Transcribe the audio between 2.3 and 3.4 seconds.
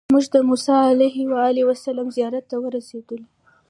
ته ورسېدلو.